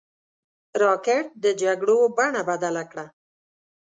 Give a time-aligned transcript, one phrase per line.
[0.81, 3.05] راکټ د جګړو بڼه بدله کړه